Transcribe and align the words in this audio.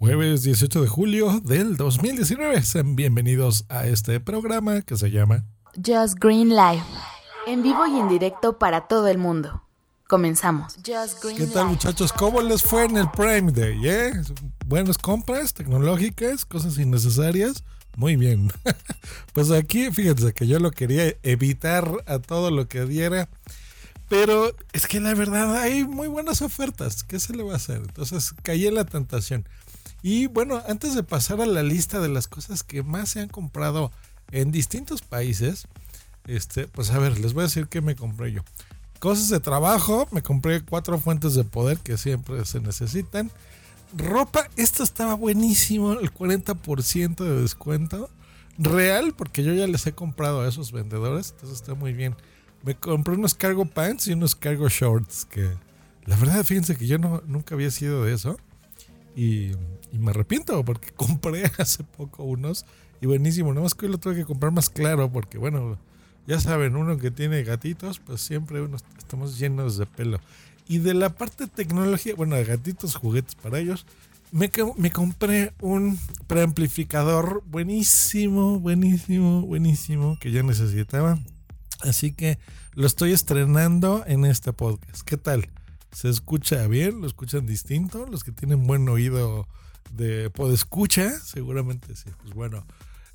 Jueves 0.00 0.44
18 0.44 0.82
de 0.82 0.86
julio 0.88 1.40
del 1.40 1.76
2019. 1.76 2.62
Sean 2.62 2.94
bienvenidos 2.94 3.64
a 3.68 3.88
este 3.88 4.20
programa 4.20 4.82
que 4.82 4.96
se 4.96 5.10
llama 5.10 5.44
Just 5.74 6.20
Green 6.20 6.50
Live. 6.50 6.84
En 7.48 7.64
vivo 7.64 7.84
y 7.84 7.98
en 7.98 8.08
directo 8.08 8.60
para 8.60 8.86
todo 8.86 9.08
el 9.08 9.18
mundo. 9.18 9.64
Comenzamos. 10.06 10.76
Just 10.86 11.20
Green 11.20 11.36
¿Qué 11.36 11.46
tal 11.48 11.66
muchachos? 11.66 12.12
¿Cómo 12.12 12.40
les 12.42 12.62
fue 12.62 12.84
en 12.84 12.96
el 12.96 13.10
Prime 13.10 13.50
Day? 13.50 13.80
eh? 13.88 14.12
Buenas 14.66 14.98
compras 14.98 15.52
tecnológicas, 15.52 16.44
cosas 16.44 16.78
innecesarias. 16.78 17.64
Muy 17.96 18.14
bien. 18.14 18.52
pues 19.32 19.50
aquí, 19.50 19.90
fíjense 19.90 20.32
que 20.32 20.46
yo 20.46 20.60
lo 20.60 20.70
quería 20.70 21.12
evitar 21.24 21.90
a 22.06 22.20
todo 22.20 22.52
lo 22.52 22.68
que 22.68 22.84
diera. 22.84 23.28
Pero 24.08 24.52
es 24.72 24.86
que 24.86 25.00
la 25.00 25.12
verdad 25.14 25.56
hay 25.56 25.82
muy 25.82 26.06
buenas 26.06 26.40
ofertas. 26.40 27.02
¿Qué 27.02 27.18
se 27.18 27.34
le 27.34 27.42
va 27.42 27.54
a 27.54 27.56
hacer? 27.56 27.78
Entonces 27.78 28.32
caí 28.44 28.68
en 28.68 28.76
la 28.76 28.84
tentación. 28.84 29.44
Y 30.02 30.26
bueno, 30.26 30.62
antes 30.68 30.94
de 30.94 31.02
pasar 31.02 31.40
a 31.40 31.46
la 31.46 31.62
lista 31.62 32.00
de 32.00 32.08
las 32.08 32.28
cosas 32.28 32.62
que 32.62 32.82
más 32.82 33.10
se 33.10 33.20
han 33.20 33.28
comprado 33.28 33.90
en 34.30 34.52
distintos 34.52 35.02
países, 35.02 35.66
este, 36.26 36.66
pues 36.68 36.90
a 36.90 36.98
ver, 36.98 37.18
les 37.18 37.32
voy 37.32 37.42
a 37.42 37.46
decir 37.46 37.68
qué 37.68 37.80
me 37.80 37.96
compré 37.96 38.32
yo. 38.32 38.42
Cosas 39.00 39.28
de 39.28 39.40
trabajo, 39.40 40.08
me 40.10 40.22
compré 40.22 40.60
cuatro 40.60 40.98
fuentes 40.98 41.34
de 41.34 41.44
poder 41.44 41.78
que 41.78 41.96
siempre 41.96 42.44
se 42.44 42.60
necesitan. 42.60 43.30
Ropa, 43.96 44.48
esto 44.56 44.82
estaba 44.82 45.14
buenísimo, 45.14 45.92
el 45.94 46.12
40% 46.12 47.16
de 47.16 47.42
descuento. 47.42 48.10
Real, 48.58 49.14
porque 49.16 49.44
yo 49.44 49.54
ya 49.54 49.68
les 49.68 49.86
he 49.86 49.92
comprado 49.92 50.42
a 50.42 50.48
esos 50.48 50.72
vendedores, 50.72 51.30
entonces 51.30 51.60
está 51.60 51.74
muy 51.74 51.92
bien. 51.92 52.16
Me 52.64 52.74
compré 52.74 53.14
unos 53.14 53.34
cargo 53.34 53.64
pants 53.66 54.08
y 54.08 54.12
unos 54.12 54.34
cargo 54.34 54.68
shorts, 54.68 55.24
que 55.26 55.48
la 56.08 56.16
verdad, 56.16 56.42
fíjense 56.42 56.74
que 56.76 56.86
yo 56.86 56.98
no, 56.98 57.22
nunca 57.26 57.54
había 57.54 57.70
sido 57.70 58.04
de 58.04 58.14
eso. 58.14 58.38
Y, 59.16 59.52
me 59.92 60.10
arrepiento 60.10 60.62
porque 60.64 60.90
compré 60.96 61.50
hace 61.58 61.82
poco 61.82 62.22
unos 62.22 62.66
y 63.00 63.06
buenísimo. 63.06 63.50
Nada 63.50 63.62
más 63.62 63.74
que 63.74 63.86
hoy 63.86 63.92
lo 63.92 63.98
tuve 63.98 64.16
que 64.16 64.24
comprar 64.24 64.52
más 64.52 64.68
claro 64.68 65.10
porque, 65.10 65.38
bueno, 65.38 65.78
ya 66.26 66.38
saben, 66.40 66.76
uno 66.76 66.98
que 66.98 67.10
tiene 67.10 67.42
gatitos, 67.42 68.00
pues 68.00 68.20
siempre 68.20 68.60
uno 68.60 68.76
estamos 68.98 69.38
llenos 69.38 69.78
de 69.78 69.86
pelo. 69.86 70.20
Y 70.68 70.78
de 70.78 70.92
la 70.92 71.14
parte 71.14 71.44
de 71.44 71.50
tecnología, 71.50 72.14
bueno, 72.14 72.36
de 72.36 72.44
gatitos, 72.44 72.96
juguetes 72.96 73.34
para 73.34 73.58
ellos, 73.58 73.86
me, 74.30 74.50
me 74.76 74.90
compré 74.90 75.54
un 75.60 75.98
preamplificador 76.26 77.42
buenísimo, 77.46 78.60
buenísimo, 78.60 79.42
buenísimo 79.42 80.18
que 80.20 80.30
ya 80.30 80.42
necesitaba. 80.42 81.18
Así 81.80 82.12
que 82.12 82.38
lo 82.74 82.86
estoy 82.86 83.12
estrenando 83.12 84.04
en 84.06 84.24
este 84.24 84.52
podcast. 84.52 85.02
¿Qué 85.02 85.16
tal? 85.16 85.48
¿Se 85.92 86.08
escucha 86.08 86.66
bien? 86.66 87.00
¿Lo 87.00 87.06
escuchan 87.06 87.46
distinto? 87.46 88.06
Los 88.06 88.24
que 88.24 88.32
tienen 88.32 88.66
buen 88.66 88.88
oído 88.88 89.48
de 89.92 90.30
podescucha, 90.30 91.10
seguramente 91.20 91.96
sí. 91.96 92.10
Pues 92.22 92.34
bueno, 92.34 92.66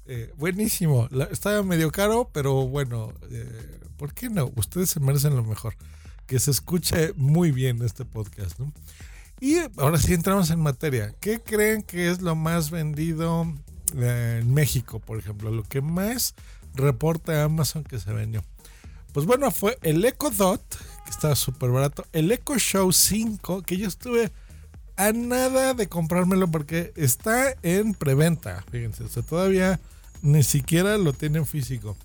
eh, 0.06 0.32
buenísimo. 0.38 1.08
Estaba 1.32 1.64
medio 1.64 1.92
caro, 1.92 2.30
pero 2.34 2.68
bueno, 2.68 3.14
eh, 3.30 3.80
¿por 3.98 4.14
qué 4.14 4.30
no? 4.30 4.52
Ustedes 4.56 4.90
se 4.90 5.00
merecen 5.00 5.36
lo 5.36 5.44
mejor. 5.44 5.76
Que 6.26 6.40
se 6.40 6.52
escuche 6.52 7.14
muy 7.16 7.52
bien 7.52 7.82
este 7.84 8.06
podcast. 8.06 8.60
Y 9.40 9.58
ahora 9.78 9.98
sí 9.98 10.14
entramos 10.14 10.50
en 10.52 10.60
materia. 10.60 11.14
¿Qué 11.20 11.42
creen 11.42 11.84
que 11.84 12.10
es 12.10 12.22
lo 12.22 12.36
más 12.36 12.72
vendido 12.72 13.54
eh, 13.96 14.40
en 14.42 14.54
México, 14.54 15.00
por 15.00 15.20
ejemplo? 15.20 15.52
Lo 15.52 15.64
que 15.64 15.82
más 15.82 16.34
reporta 16.74 17.44
Amazon 17.44 17.84
que 17.84 18.00
se 18.00 18.12
vendió. 18.14 18.44
Pues 19.12 19.26
bueno, 19.26 19.52
fue 19.52 19.78
el 19.84 20.04
Echo 20.06 20.32
Dot, 20.32 20.64
que 21.04 21.12
estaba 21.12 21.36
súper 21.36 21.70
barato. 21.72 22.06
El 22.14 22.32
Echo 22.32 22.58
Show 22.58 22.92
5, 22.92 23.64
que 23.64 23.78
yo 23.78 23.88
estuve 23.88 24.32
a 24.96 25.12
nada 25.12 25.74
de 25.74 25.88
comprármelo 25.88 26.50
porque 26.50 26.94
está 26.96 27.56
en 27.64 27.94
preventa. 27.94 28.64
Fíjense, 28.72 29.04
o 29.04 29.10
sea, 29.10 29.24
todavía 29.24 29.80
ni 30.22 30.44
siquiera 30.44 30.98
lo 30.98 31.14
tienen 31.14 31.46
físico. 31.46 31.98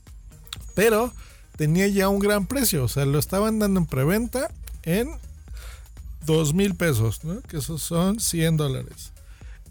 Pero 0.75 1.13
tenía 1.57 1.87
ya 1.89 2.09
un 2.09 2.19
gran 2.19 2.47
precio. 2.47 2.85
O 2.85 2.89
sea, 2.89 3.05
lo 3.05 3.19
estaban 3.19 3.59
dando 3.59 3.81
en 3.81 3.87
preventa 3.87 4.51
en 4.85 5.09
dos 6.25 6.55
mil 6.55 6.75
pesos, 6.75 7.25
¿no? 7.25 7.41
Que 7.43 7.59
esos 7.59 7.83
son 7.83 8.21
100 8.21 8.57
dólares. 8.57 9.13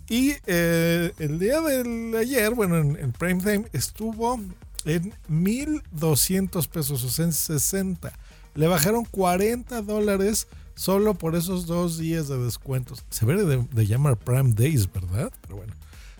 Y 0.09 0.33
eh, 0.45 1.11
el 1.19 1.39
día 1.39 1.59
de 1.61 2.17
ayer, 2.17 2.53
bueno, 2.53 2.77
en, 2.77 2.97
en 2.97 3.11
Prime 3.11 3.41
Time 3.41 3.65
estuvo 3.73 4.39
en 4.85 5.13
1200 5.27 6.67
pesos, 6.67 7.03
o 7.03 7.09
sea, 7.09 7.25
en 7.25 7.33
60. 7.33 8.13
Le 8.57 8.68
bajaron 8.68 9.06
40 9.06 9.84
dólares 9.84 10.47
solo 10.73 11.13
por 11.13 11.35
esos 11.35 11.68
dos 11.68 12.00
días 12.00 12.28
de 12.28 12.40
descuentos. 12.40 13.06
Se 13.12 13.23
ve 13.23 13.35
de, 13.45 13.85
llamar 13.85 14.18
Prime 14.18 14.53
Days, 14.53 14.91
¿verdad? 14.91 15.31
Pero 15.41 15.57
bueno, 15.57 15.73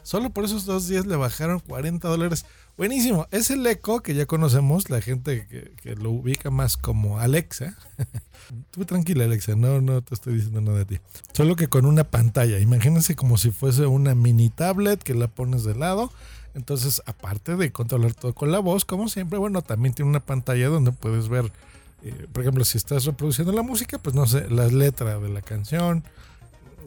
solo 0.04 0.30
por 0.30 0.46
esos 0.46 0.64
dos 0.64 0.88
días 0.88 1.08
le 1.08 1.16
bajaron 1.16 1.60
40 1.62 2.08
dólares. 2.08 2.46
Buenísimo. 2.78 3.26
Es 3.32 3.50
el 3.50 3.66
Echo 3.66 4.02
que 4.02 4.14
ya 4.14 4.28
conocemos, 4.28 4.92
la 4.92 5.02
gente 5.02 5.48
que, 5.48 5.72
que 5.82 5.96
lo 5.96 6.12
ubica 6.12 6.52
más 6.52 6.78
como 6.78 7.18
Alexa. 7.18 7.76
Tú 8.70 8.86
tranquila, 8.86 9.24
Alexa, 9.24 9.56
no, 9.56 9.82
no 9.82 10.04
te 10.04 10.14
estoy 10.14 10.36
diciendo 10.36 10.62
nada 10.62 10.78
de 10.78 10.86
ti. 10.86 11.00
Solo 11.34 11.56
que 11.56 11.70
con 11.70 11.88
una 11.88 12.04
pantalla. 12.04 12.60
Imagínense 12.60 13.16
como 13.16 13.38
si 13.38 13.50
fuese 13.50 13.88
una 13.88 14.14
mini 14.14 14.52
tablet 14.52 15.02
que 15.02 15.16
la 15.16 15.28
pones 15.28 15.64
de 15.64 15.74
lado. 15.74 16.12
Entonces, 16.54 17.02
aparte 17.08 17.56
de 17.56 17.72
controlar 17.72 18.14
todo 18.14 18.36
con 18.36 18.52
la 18.52 18.60
voz, 18.60 18.86
como 18.86 19.10
siempre, 19.10 19.40
bueno, 19.40 19.64
también 19.64 19.96
tiene 19.96 20.10
una 20.10 20.20
pantalla 20.20 20.70
donde 20.70 20.92
puedes 20.92 21.30
ver, 21.30 21.52
eh, 22.04 22.28
por 22.32 22.44
ejemplo, 22.44 22.64
si 22.64 22.78
estás 22.78 23.06
reproduciendo 23.06 23.52
la 23.52 23.64
música, 23.64 23.98
pues 23.98 24.16
no 24.16 24.28
sé, 24.28 24.50
las 24.50 24.72
letras 24.72 25.22
de 25.22 25.30
la 25.30 25.42
canción, 25.42 26.04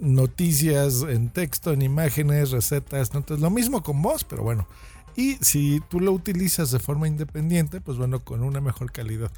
noticias 0.01 1.03
en 1.03 1.31
texto, 1.31 1.73
en 1.73 1.83
imágenes, 1.83 2.51
recetas, 2.51 3.13
¿no? 3.13 3.21
Entonces, 3.21 3.43
lo 3.43 3.51
mismo 3.51 3.83
con 3.83 4.03
voz, 4.03 4.25
pero 4.25 4.43
bueno. 4.43 4.67
Y 5.17 5.35
si 5.41 5.83
tú 5.89 6.01
lo 6.01 6.13
utilizas 6.13 6.71
de 6.71 6.79
forma 6.79 7.09
independiente, 7.09 7.81
pues 7.81 7.99
bueno, 7.99 8.21
con 8.21 8.43
una 8.43 8.61
mejor 8.61 8.93
calidad. 8.93 9.31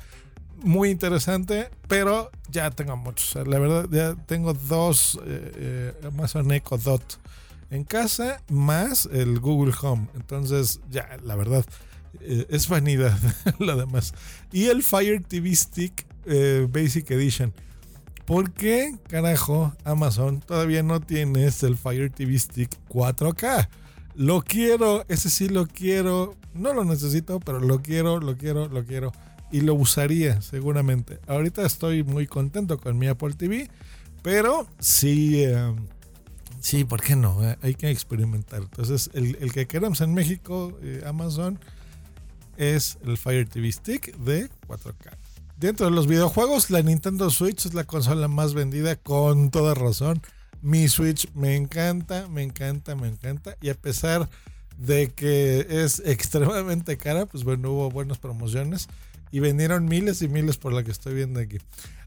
Muy 0.62 0.90
interesante, 0.90 1.70
pero 1.88 2.30
ya 2.50 2.70
tengo 2.70 2.96
muchos. 2.96 3.34
La 3.46 3.58
verdad, 3.58 3.88
ya 3.90 4.14
tengo 4.26 4.52
dos 4.52 5.18
eh, 5.24 5.52
eh, 5.56 6.06
Amazon 6.06 6.52
Echo 6.52 6.78
Dot 6.78 7.18
en 7.70 7.84
casa, 7.84 8.42
más 8.50 9.08
el 9.10 9.40
Google 9.40 9.74
Home. 9.82 10.06
Entonces, 10.14 10.80
ya, 10.90 11.16
la 11.24 11.34
verdad, 11.34 11.64
eh, 12.20 12.46
es 12.50 12.68
vanidad 12.68 13.18
lo 13.58 13.76
demás. 13.76 14.14
Y 14.52 14.66
el 14.66 14.82
Fire 14.82 15.22
TV 15.22 15.54
Stick 15.54 16.06
eh, 16.24 16.66
Basic 16.70 17.10
Edition. 17.10 17.52
¿Por 18.24 18.52
qué, 18.52 18.94
carajo, 19.08 19.74
Amazon 19.84 20.40
todavía 20.40 20.82
no 20.82 21.00
tienes 21.00 21.62
el 21.64 21.76
Fire 21.76 22.10
TV 22.10 22.38
Stick 22.38 22.70
4K? 22.88 23.68
Lo 24.14 24.42
quiero, 24.42 25.04
ese 25.08 25.30
sí 25.30 25.48
lo 25.48 25.66
quiero. 25.66 26.36
No 26.54 26.72
lo 26.72 26.84
necesito, 26.84 27.40
pero 27.40 27.60
lo 27.60 27.82
quiero, 27.82 28.20
lo 28.20 28.36
quiero, 28.36 28.68
lo 28.68 28.84
quiero. 28.84 29.12
Y 29.50 29.62
lo 29.62 29.74
usaría 29.74 30.40
seguramente. 30.40 31.18
Ahorita 31.26 31.66
estoy 31.66 32.04
muy 32.04 32.26
contento 32.26 32.78
con 32.78 32.96
mi 32.96 33.08
Apple 33.08 33.34
TV, 33.34 33.68
pero 34.22 34.66
sí, 34.78 35.42
eh, 35.42 35.74
sí, 36.60 36.84
¿por 36.84 37.02
qué 37.02 37.16
no? 37.16 37.42
Eh, 37.44 37.58
hay 37.62 37.74
que 37.74 37.90
experimentar. 37.90 38.62
Entonces, 38.62 39.10
el, 39.14 39.36
el 39.40 39.52
que 39.52 39.66
queremos 39.66 40.00
en 40.00 40.14
México, 40.14 40.78
Amazon, 41.04 41.58
es 42.56 42.98
el 43.04 43.16
Fire 43.16 43.48
TV 43.48 43.70
Stick 43.72 44.16
de 44.18 44.48
4K. 44.68 45.16
Dentro 45.56 45.86
de 45.86 45.92
los 45.92 46.06
videojuegos, 46.06 46.70
la 46.70 46.82
Nintendo 46.82 47.30
Switch 47.30 47.66
es 47.66 47.74
la 47.74 47.84
consola 47.84 48.26
más 48.28 48.52
vendida 48.52 48.96
con 48.96 49.50
toda 49.50 49.74
razón. 49.74 50.20
Mi 50.60 50.88
Switch 50.88 51.32
me 51.34 51.56
encanta, 51.56 52.26
me 52.28 52.42
encanta, 52.42 52.94
me 52.96 53.08
encanta. 53.08 53.56
Y 53.60 53.68
a 53.68 53.74
pesar 53.74 54.28
de 54.76 55.10
que 55.10 55.66
es 55.68 56.00
extremadamente 56.04 56.96
cara, 56.96 57.26
pues 57.26 57.44
bueno, 57.44 57.70
hubo 57.70 57.90
buenas 57.90 58.18
promociones 58.18 58.88
y 59.30 59.40
vendieron 59.40 59.84
miles 59.86 60.22
y 60.22 60.28
miles 60.28 60.56
por 60.56 60.72
la 60.72 60.82
que 60.82 60.90
estoy 60.90 61.14
viendo 61.14 61.40
aquí. 61.40 61.58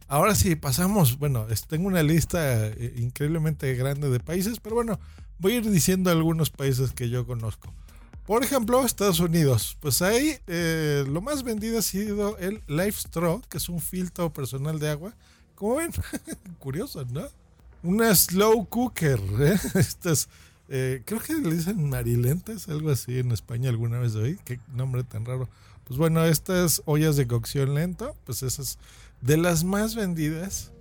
Ahora 0.07 0.36
sí, 0.36 0.56
pasamos, 0.56 1.18
bueno, 1.18 1.47
tengo 1.68 1.88
una 1.88 2.03
lista 2.03 2.68
eh, 2.68 2.94
increíblemente 2.97 3.74
grande 3.74 4.09
de 4.09 4.19
países, 4.19 4.59
pero 4.62 4.75
bueno, 4.75 5.00
voy 5.39 5.53
a 5.53 5.56
ir 5.57 5.69
diciendo 5.71 6.12
algunos 6.12 6.51
países 6.51 6.92
que 6.92 7.09
yo 7.09 7.25
conozco. 7.25 7.74
Por 8.25 8.44
ejemplo, 8.44 8.83
Estados 8.83 9.19
Unidos. 9.19 9.77
Pues 9.80 10.01
ahí 10.01 10.38
eh, 10.48 11.06
lo 11.07 11.22
más 11.22 11.44
vendido 11.44 11.77
ha 11.77 11.81
sido 11.83 12.38
el 12.39 12.62
Life 12.68 13.01
Straw, 13.07 13.42
que 13.48 13.57
es 13.57 13.69
un 13.69 13.80
filtro 13.80 14.33
personal 14.33 14.80
de 14.80 14.89
agua. 14.89 15.13
Como 15.54 15.75
ven, 15.75 15.92
curioso, 16.60 17.06
¿no? 17.12 17.27
Una 17.83 18.16
slow 18.16 18.66
cooker. 18.68 19.19
¿eh? 19.39 19.60
Estas, 19.75 20.27
eh, 20.69 21.04
creo 21.06 21.19
que 21.19 21.36
le 21.36 21.56
dicen 21.56 21.88
marilentes, 21.88 22.68
algo 22.68 22.89
así 22.89 23.19
en 23.19 23.31
España 23.31 23.69
alguna 23.69 24.00
vez 24.00 24.16
oí. 24.16 24.39
Qué 24.44 24.60
nombre 24.74 25.04
tan 25.04 25.24
raro. 25.24 25.48
Pues 25.83 26.00
bueno, 26.00 26.25
estas 26.25 26.81
ollas 26.86 27.16
de 27.16 27.28
cocción 27.28 27.75
lento, 27.75 28.16
pues 28.25 28.42
esas 28.42 28.80
de 29.21 29.38
las 29.38 29.63
más 29.63 29.94
vendidas. 29.94 30.71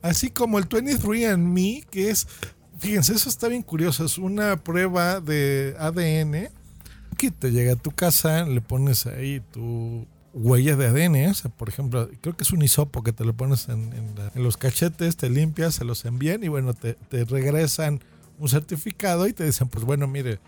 Así 0.00 0.30
como 0.30 0.60
el 0.60 0.68
23andMe, 0.68 1.84
que 1.86 2.10
es, 2.10 2.28
fíjense, 2.80 3.12
eso 3.14 3.28
está 3.28 3.48
bien 3.48 3.62
curioso, 3.62 4.04
es 4.04 4.18
una 4.18 4.56
prueba 4.56 5.20
de 5.20 5.76
ADN 5.78 6.48
que 7.16 7.30
te 7.30 7.52
llega 7.52 7.74
a 7.74 7.76
tu 7.76 7.90
casa, 7.90 8.44
le 8.46 8.62
pones 8.62 9.06
ahí 9.06 9.40
tu 9.52 10.06
huella 10.32 10.76
de 10.76 10.86
ADN, 10.86 11.30
o 11.30 11.34
sea, 11.34 11.50
por 11.50 11.68
ejemplo, 11.68 12.08
creo 12.22 12.36
que 12.36 12.44
es 12.44 12.52
un 12.52 12.62
hisopo 12.62 13.02
que 13.02 13.12
te 13.12 13.24
lo 13.24 13.34
pones 13.34 13.68
en, 13.68 13.92
los 14.34 14.56
cachetes, 14.56 15.16
te 15.16 15.28
limpias, 15.28 15.74
se 15.74 15.84
los 15.84 16.04
envían 16.06 16.42
y 16.42 16.48
bueno, 16.48 16.72
te, 16.72 16.96
regresan 17.24 18.00
un 18.38 18.48
certificado 18.48 19.28
y 19.28 19.34
te 19.34 19.44
dicen, 19.44 19.68
pues 19.68 19.84
bueno, 19.84 20.06
mire, 20.06 20.40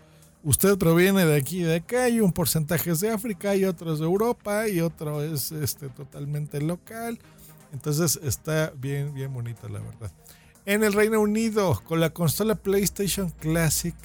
usted 0.43 0.77
proviene 0.77 1.25
de 1.25 1.35
aquí 1.35 1.59
y 1.59 1.63
de 1.63 1.75
acá, 1.75 2.09
y 2.09 2.19
un 2.19 2.33
porcentaje 2.33 2.89
es 2.89 3.01
de 3.01 3.11
África 3.11 3.55
y 3.55 3.65
otro 3.65 3.93
es 3.93 3.99
de 3.99 4.05
Europa 4.05 4.67
y 4.67 4.79
otro 4.79 5.21
es 5.21 5.51
este, 5.51 5.89
totalmente 5.89 6.59
local. 6.59 7.19
Entonces 7.71 8.19
está 8.23 8.73
bien, 8.75 9.13
bien 9.13 9.31
bonita 9.31 9.69
la 9.69 9.79
verdad. 9.79 10.11
En 10.65 10.81
el 10.85 10.93
Reino 10.93 11.19
Unido, 11.19 11.81
con 11.83 11.99
la 11.99 12.11
consola 12.11 12.55
PlayStation 12.55 13.29
Classic, 13.41 13.95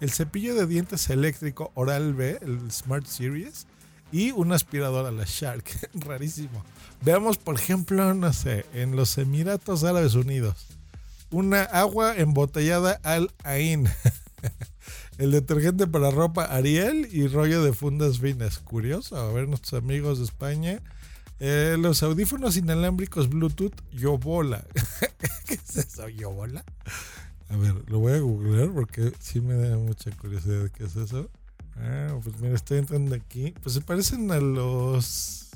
el 0.00 0.10
cepillo 0.10 0.56
de 0.56 0.66
dientes 0.66 1.08
eléctrico 1.10 1.70
Oral 1.74 2.14
B, 2.14 2.38
el 2.42 2.72
Smart 2.72 3.06
Series, 3.06 3.68
y 4.10 4.32
una 4.32 4.56
aspiradora, 4.56 5.12
la 5.12 5.22
Shark. 5.24 5.64
Rarísimo. 5.94 6.64
Veamos, 7.02 7.38
por 7.38 7.54
ejemplo, 7.54 8.14
no 8.14 8.32
sé, 8.32 8.66
en 8.74 8.96
los 8.96 9.16
Emiratos 9.16 9.84
Árabes 9.84 10.16
Unidos, 10.16 10.66
una 11.30 11.62
agua 11.62 12.16
embotellada 12.16 12.98
al 13.04 13.30
Ain. 13.44 13.88
el 15.18 15.30
detergente 15.30 15.86
para 15.86 16.10
ropa 16.10 16.46
Ariel 16.46 17.08
y 17.12 17.28
rollo 17.28 17.62
de 17.62 17.72
fundas 17.72 18.18
finas. 18.18 18.58
Curioso, 18.58 19.16
a 19.16 19.32
ver 19.32 19.46
nuestros 19.46 19.80
amigos 19.80 20.18
de 20.18 20.24
España. 20.24 20.80
Eh, 21.44 21.76
los 21.76 22.04
audífonos 22.04 22.56
inalámbricos 22.56 23.28
Bluetooth 23.28 23.74
Yobola. 23.90 24.64
¿Qué 25.46 25.54
es 25.54 25.76
eso, 25.76 26.08
Yobola? 26.08 26.64
A 27.48 27.56
ver, 27.56 27.74
lo 27.90 27.98
voy 27.98 28.12
a 28.12 28.20
googlear 28.20 28.70
porque 28.70 29.12
sí 29.18 29.40
me 29.40 29.54
da 29.54 29.76
mucha 29.76 30.12
curiosidad 30.12 30.70
qué 30.70 30.84
es 30.84 30.94
eso. 30.94 31.28
Ah, 31.74 32.16
pues 32.22 32.38
mira, 32.38 32.54
estoy 32.54 32.78
entrando 32.78 33.16
aquí. 33.16 33.52
Pues 33.60 33.74
se 33.74 33.80
parecen 33.80 34.30
a 34.30 34.38
los 34.38 35.50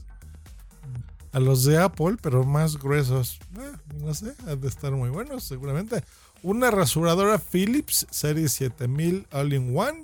a 1.30 1.38
los 1.38 1.62
de 1.62 1.78
Apple, 1.78 2.16
pero 2.20 2.42
más 2.42 2.78
gruesos. 2.78 3.38
Ah, 3.56 3.78
no 4.00 4.12
sé, 4.12 4.34
han 4.48 4.60
de 4.60 4.66
estar 4.66 4.90
muy 4.90 5.10
buenos, 5.10 5.44
seguramente 5.44 6.02
una 6.42 6.72
rasuradora 6.72 7.38
Philips 7.38 8.08
Serie 8.10 8.48
7000 8.48 9.28
All-in-One 9.30 10.02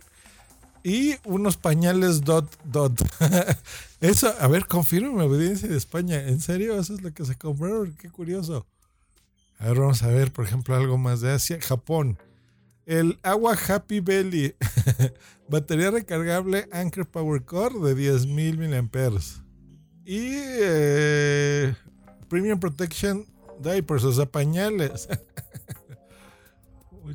y 0.84 1.14
unos 1.25 1.56
pañales 1.56 2.23
Dot 2.23 2.50
Dot. 2.64 3.00
Eso, 4.00 4.34
a 4.40 4.49
ver, 4.49 4.67
confirme 4.67 5.23
audiencia 5.23 5.69
de 5.69 5.76
España. 5.76 6.20
¿En 6.29 6.40
serio? 6.40 6.79
¿Eso 6.79 6.94
es 6.94 7.02
lo 7.02 7.12
que 7.12 7.25
se 7.25 7.37
compraron? 7.37 7.94
Qué 7.94 8.11
curioso. 8.11 8.67
A 9.58 9.69
ver, 9.69 9.79
vamos 9.79 10.02
a 10.02 10.08
ver, 10.08 10.32
por 10.32 10.44
ejemplo, 10.44 10.75
algo 10.75 10.99
más 10.99 11.20
de 11.20 11.31
Asia. 11.31 11.58
Japón. 11.61 12.19
El 12.84 13.19
agua 13.23 13.56
Happy 13.69 14.00
Belly. 14.00 14.55
Batería 15.49 15.90
recargable 15.90 16.69
Anchor 16.73 17.06
Power 17.06 17.44
Core 17.44 17.94
de 17.94 17.96
10.000 17.96 18.82
mAh. 18.82 19.43
Y 20.05 20.31
eh, 20.34 21.75
Premium 22.29 22.58
Protection 22.58 23.25
Diapers, 23.61 24.02
o 24.05 24.12
sea, 24.12 24.26
pañales. 24.26 25.08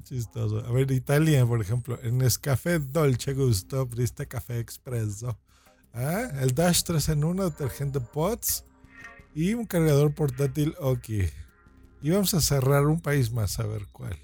Chistoso. 0.04 0.66
A 0.66 0.72
ver, 0.72 0.92
Italia, 0.92 1.46
por 1.46 1.62
ejemplo, 1.62 2.00
en 2.04 2.18
Nescafé 2.18 2.80
Dolce 2.80 3.34
Gusto, 3.34 3.86
Brista 3.86 4.26
Café 4.26 4.60
Expresso. 4.60 5.38
Ah, 5.94 6.30
el 6.42 6.54
Dash 6.54 6.84
3 6.84 7.10
en 7.10 7.24
1, 7.24 7.50
detergente 7.50 8.00
Pots 8.00 8.66
y 9.34 9.54
un 9.54 9.66
cargador 9.66 10.14
portátil 10.14 10.76
Oki. 10.80 11.24
Y 12.02 12.10
vamos 12.12 12.34
a 12.34 12.42
cerrar 12.42 12.86
un 12.86 13.00
país 13.00 13.32
más, 13.32 13.60
a 13.60 13.66
ver 13.66 13.88
cuál. 13.92 14.18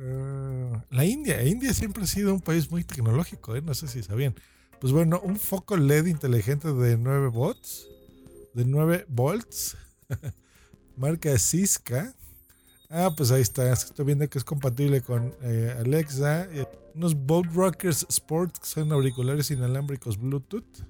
Ah, 0.00 0.84
la 0.90 1.04
India. 1.04 1.42
India 1.44 1.72
siempre 1.72 2.04
ha 2.04 2.06
sido 2.06 2.34
un 2.34 2.40
país 2.40 2.70
muy 2.70 2.84
tecnológico, 2.84 3.56
¿eh? 3.56 3.62
no 3.62 3.74
sé 3.74 3.88
si 3.88 4.02
sabían. 4.02 4.34
Pues 4.80 4.92
bueno, 4.92 5.20
un 5.22 5.36
foco 5.36 5.76
LED 5.76 6.06
inteligente 6.06 6.72
de 6.72 6.98
9 6.98 7.28
volts, 7.28 7.86
de 8.52 8.64
9 8.64 9.06
volts, 9.08 9.76
marca 10.96 11.38
Cisca, 11.38 12.14
Ah, 12.94 13.10
pues 13.16 13.30
ahí 13.30 13.40
está. 13.40 13.72
Estoy 13.72 14.04
viendo 14.04 14.28
que 14.28 14.36
es 14.36 14.44
compatible 14.44 15.00
con 15.00 15.34
eh, 15.40 15.74
Alexa. 15.78 16.44
Eh, 16.52 16.66
unos 16.94 17.14
Boat 17.14 17.46
Rockers 17.54 18.04
Sport, 18.10 18.58
que 18.58 18.66
son 18.66 18.92
auriculares 18.92 19.50
inalámbricos 19.50 20.18
Bluetooth. 20.18 20.84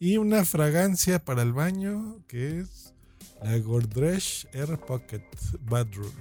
Y 0.00 0.16
una 0.16 0.46
fragancia 0.46 1.22
para 1.22 1.42
el 1.42 1.52
baño, 1.52 2.24
que 2.28 2.60
es 2.60 2.94
la 3.42 3.58
Gordresh 3.58 4.48
Air 4.54 4.78
Pocket 4.78 5.22
Bathroom. 5.60 6.14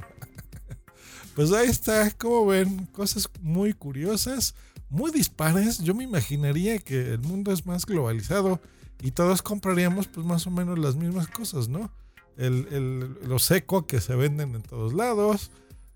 pues 1.36 1.54
ahí 1.54 1.70
está, 1.70 2.12
como 2.12 2.48
ven, 2.48 2.88
cosas 2.88 3.30
muy 3.40 3.72
curiosas, 3.72 4.56
muy 4.90 5.12
dispares. 5.12 5.78
Yo 5.80 5.96
me 5.96 6.04
imaginaría 6.04 6.80
que 6.80 7.14
el 7.14 7.20
mundo 7.20 7.54
es 7.54 7.66
más 7.66 7.86
globalizado 7.86 8.60
y 9.02 9.12
todos 9.12 9.42
compraríamos 9.42 10.08
pues 10.08 10.26
más 10.26 10.46
o 10.48 10.52
menos 10.52 10.78
las 10.78 10.98
mismas 10.98 11.30
cosas, 11.30 11.70
¿no? 11.70 11.94
El, 12.38 12.68
el, 12.72 13.18
los 13.28 13.50
eco 13.52 13.86
que 13.86 14.00
se 14.00 14.16
venden 14.16 14.56
en 14.56 14.62
todos 14.62 14.94
lados, 14.94 15.52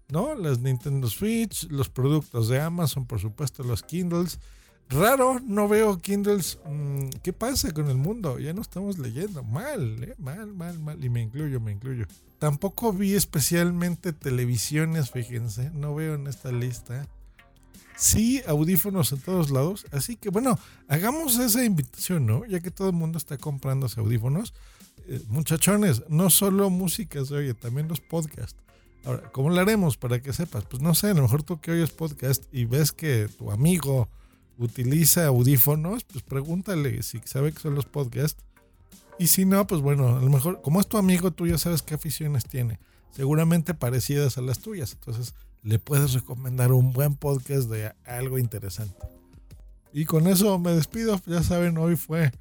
¿no? 0.09 0.35
Las 0.35 0.59
Nintendo 0.59 1.07
Switch, 1.07 1.69
los 1.69 1.89
productos 1.89 2.49
de 2.49 2.59
Amazon, 2.59 3.05
por 3.05 3.19
supuesto, 3.19 3.63
los 3.63 3.83
Kindles. 3.83 4.39
Raro, 4.89 5.39
no 5.39 5.69
veo 5.69 5.99
Kindles. 5.99 6.59
Mm, 6.65 7.07
¿Qué 7.23 7.31
pasa 7.31 7.71
con 7.71 7.89
el 7.89 7.95
mundo? 7.95 8.39
Ya 8.39 8.53
no 8.53 8.61
estamos 8.61 8.97
leyendo. 8.99 9.41
Mal, 9.41 10.03
¿eh? 10.03 10.15
Mal, 10.17 10.53
mal, 10.53 10.77
mal. 10.79 11.03
Y 11.03 11.09
me 11.09 11.21
incluyo, 11.21 11.61
me 11.61 11.71
incluyo. 11.71 12.05
Tampoco 12.39 12.91
vi 12.91 13.13
especialmente 13.13 14.11
televisiones, 14.11 15.11
fíjense. 15.11 15.69
No 15.73 15.95
veo 15.95 16.15
en 16.15 16.27
esta 16.27 16.51
lista. 16.51 17.07
Sí, 17.95 18.41
audífonos 18.47 19.11
en 19.13 19.19
todos 19.19 19.51
lados. 19.51 19.85
Así 19.91 20.17
que 20.17 20.29
bueno, 20.29 20.57
hagamos 20.87 21.37
esa 21.39 21.63
invitación, 21.63 22.25
¿no? 22.25 22.45
Ya 22.45 22.59
que 22.59 22.71
todo 22.71 22.89
el 22.89 22.95
mundo 22.95 23.17
está 23.17 23.37
comprando 23.37 23.87
audífonos. 23.95 24.53
Eh, 25.07 25.21
muchachones, 25.27 26.03
no 26.09 26.29
solo 26.29 26.69
música 26.69 27.23
se 27.25 27.35
oye, 27.35 27.53
también 27.53 27.87
los 27.87 27.99
podcasts. 27.99 28.59
Ahora, 29.03 29.31
¿cómo 29.31 29.49
lo 29.49 29.59
haremos 29.59 29.97
para 29.97 30.21
que 30.21 30.31
sepas? 30.31 30.65
Pues 30.65 30.81
no 30.81 30.93
sé, 30.93 31.07
a 31.07 31.13
lo 31.13 31.23
mejor 31.23 31.43
tú 31.43 31.59
que 31.59 31.71
oyes 31.71 31.91
podcast 31.91 32.43
y 32.51 32.65
ves 32.65 32.91
que 32.91 33.27
tu 33.37 33.51
amigo 33.51 34.07
utiliza 34.57 35.25
audífonos, 35.25 36.03
pues 36.03 36.23
pregúntale 36.23 37.01
si 37.01 37.19
sabe 37.25 37.51
que 37.51 37.59
son 37.59 37.73
los 37.73 37.85
podcasts. 37.85 38.43
Y 39.17 39.27
si 39.27 39.45
no, 39.45 39.65
pues 39.67 39.81
bueno, 39.81 40.17
a 40.17 40.21
lo 40.21 40.29
mejor, 40.29 40.61
como 40.61 40.79
es 40.79 40.87
tu 40.87 40.97
amigo, 40.97 41.31
tú 41.31 41.47
ya 41.47 41.57
sabes 41.57 41.81
qué 41.81 41.95
aficiones 41.95 42.45
tiene. 42.45 42.79
Seguramente 43.11 43.73
parecidas 43.73 44.37
a 44.37 44.41
las 44.41 44.59
tuyas. 44.59 44.93
Entonces, 44.93 45.33
le 45.63 45.79
puedes 45.79 46.13
recomendar 46.13 46.71
un 46.71 46.93
buen 46.93 47.15
podcast 47.15 47.69
de 47.69 47.91
algo 48.05 48.39
interesante. 48.39 48.95
Y 49.93 50.05
con 50.05 50.27
eso 50.27 50.57
me 50.59 50.71
despido. 50.71 51.19
Ya 51.25 51.43
saben, 51.43 51.77
hoy 51.77 51.95
fue 51.95 52.31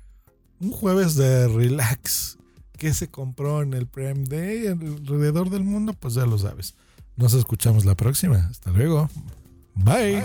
un 0.61 0.71
jueves 0.71 1.17
de 1.17 1.49
relax 1.49 2.39
qué 2.81 2.95
se 2.95 3.11
compró 3.11 3.61
en 3.61 3.75
el 3.75 3.87
Prime 3.87 4.25
Day 4.25 4.67
alrededor 4.67 5.51
del 5.51 5.65
mundo, 5.65 5.93
pues 5.93 6.15
ya 6.15 6.25
lo 6.25 6.39
sabes. 6.39 6.75
Nos 7.15 7.35
escuchamos 7.35 7.85
la 7.85 7.95
próxima. 7.95 8.49
Hasta 8.51 8.71
luego. 8.71 9.11
Bye. 9.75 10.25